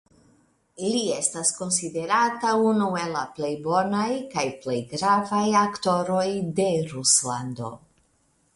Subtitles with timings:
[0.83, 6.27] Li estas konsiderata unu el la plej bonaj kaj plej gravaj aktoroj
[6.61, 7.71] de Ruslando.